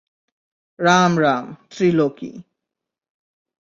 [0.79, 2.31] Ram Ram, Triloki.